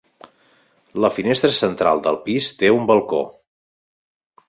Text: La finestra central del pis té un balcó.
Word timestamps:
La 1.05 1.11
finestra 1.17 1.53
central 1.59 2.03
del 2.09 2.19
pis 2.25 2.51
té 2.63 2.75
un 2.81 2.91
balcó. 2.93 3.25